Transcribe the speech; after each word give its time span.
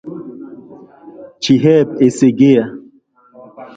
Chiheb 1.41 1.87
Esseghaier 2.05 2.67